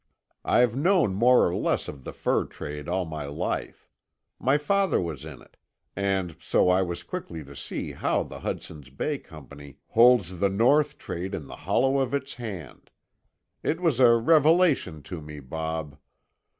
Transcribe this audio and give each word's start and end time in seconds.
I've 0.43 0.75
known 0.75 1.13
more 1.13 1.47
or 1.47 1.55
less 1.55 1.87
of 1.87 2.05
the 2.05 2.11
fur 2.11 2.45
trade 2.45 2.89
all 2.89 3.05
my 3.05 3.25
life. 3.25 3.87
My 4.39 4.57
father 4.57 4.99
was 4.99 5.25
in 5.25 5.43
it. 5.43 5.57
And 5.95 6.37
so 6.41 6.69
I 6.69 6.81
was 6.81 7.03
quick 7.03 7.27
to 7.27 7.55
see 7.55 7.91
how 7.91 8.23
the 8.23 8.39
Hudson's 8.39 8.89
Bay 8.89 9.19
Company 9.19 9.77
holds 9.89 10.39
the 10.39 10.49
North 10.49 10.97
trade 10.97 11.35
in 11.35 11.45
the 11.45 11.55
hollow 11.69 11.99
of 11.99 12.15
its 12.15 12.33
hand. 12.33 12.89
It 13.61 13.79
was 13.79 13.99
a 13.99 14.15
revelation 14.17 15.03
to 15.03 15.21
me, 15.21 15.39
Bob. 15.39 15.99